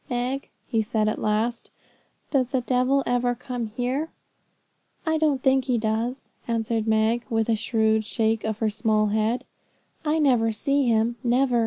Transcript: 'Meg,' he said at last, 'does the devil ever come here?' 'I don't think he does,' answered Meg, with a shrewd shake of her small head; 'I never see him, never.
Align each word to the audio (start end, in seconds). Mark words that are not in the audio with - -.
'Meg,' 0.09 0.49
he 0.65 0.81
said 0.81 1.07
at 1.07 1.19
last, 1.21 1.69
'does 2.31 2.47
the 2.47 2.61
devil 2.61 3.03
ever 3.05 3.35
come 3.35 3.67
here?' 3.67 4.09
'I 5.05 5.19
don't 5.19 5.43
think 5.43 5.65
he 5.65 5.77
does,' 5.77 6.31
answered 6.47 6.87
Meg, 6.87 7.23
with 7.29 7.47
a 7.49 7.55
shrewd 7.55 8.03
shake 8.03 8.43
of 8.43 8.57
her 8.57 8.69
small 8.71 9.09
head; 9.09 9.43
'I 10.03 10.17
never 10.17 10.51
see 10.51 10.87
him, 10.87 11.17
never. 11.23 11.59